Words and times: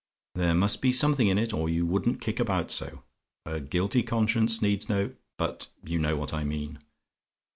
There 0.33 0.55
must 0.55 0.81
be 0.81 0.91
something 0.91 1.27
in 1.27 1.37
it, 1.37 1.53
or 1.53 1.69
you 1.69 1.85
wouldn't 1.85 2.21
kick 2.21 2.39
about 2.39 2.71
so. 2.71 3.03
A 3.45 3.59
guilty 3.59 4.01
conscience 4.01 4.59
needs 4.59 4.89
no 4.89 5.13
but 5.37 5.67
you 5.85 5.99
know 5.99 6.17
what 6.17 6.33
I 6.33 6.43
mean. 6.43 6.79